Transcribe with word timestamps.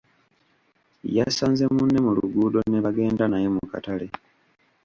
Yasanze 1.17 1.63
munne 1.75 1.99
mu 2.05 2.11
luguudo 2.17 2.59
nebagenda 2.71 3.23
naye 3.27 3.47
mu 3.55 3.61
katale. 3.71 4.07